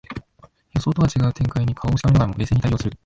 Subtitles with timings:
[0.73, 2.97] 予想とは違う展開に顔をしかめながらも冷静に対応する